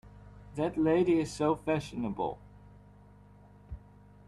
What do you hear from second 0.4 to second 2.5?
That lady is so fashionable!